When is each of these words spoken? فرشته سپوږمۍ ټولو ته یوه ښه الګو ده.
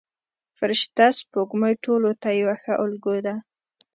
فرشته 0.59 1.05
سپوږمۍ 1.17 1.73
ټولو 1.85 2.09
ته 2.21 2.29
یوه 2.41 2.55
ښه 2.61 2.73
الګو 2.83 3.15
ده. 3.25 3.35